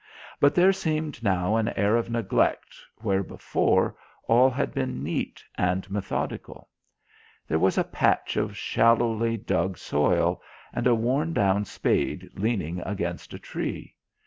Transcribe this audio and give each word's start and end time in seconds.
But 0.39 0.55
there 0.55 0.73
seemed 0.73 1.21
now 1.21 1.57
an 1.57 1.67
air 1.77 1.95
of 1.95 2.09
neglect 2.09 2.73
where 3.01 3.21
before 3.21 3.95
all 4.27 4.49
had 4.49 4.73
been 4.73 5.03
neat 5.03 5.43
and 5.59 5.87
methodical. 5.91 6.69
There 7.47 7.59
was 7.59 7.77
a 7.77 7.83
patch 7.83 8.35
of 8.35 8.57
shallowly 8.57 9.37
dug 9.37 9.77
soil 9.77 10.41
and 10.73 10.87
a 10.87 10.95
worn 10.95 11.33
down 11.33 11.65
spade 11.65 12.31
leaning 12.33 12.79
against 12.81 13.35
a 13.35 13.37
tree. 13.37 13.95